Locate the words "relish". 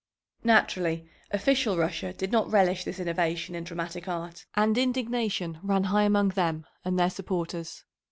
2.51-2.83